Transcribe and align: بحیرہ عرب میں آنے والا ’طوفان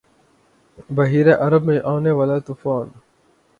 بحیرہ 0.89 1.35
عرب 1.45 1.63
میں 1.65 1.79
آنے 1.93 2.11
والا 2.11 2.37
’طوفان 2.45 2.87